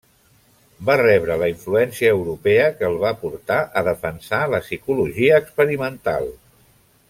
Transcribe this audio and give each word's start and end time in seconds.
Va 0.89 0.93
rebre 1.01 1.35
la 1.41 1.49
influència 1.51 2.13
europea 2.15 2.63
que 2.79 2.89
el 2.89 2.97
va 3.05 3.13
portar 3.27 3.59
a 3.81 3.85
defensar 3.91 4.41
la 4.55 4.63
Psicologia 4.67 5.41
experimental. 5.45 6.31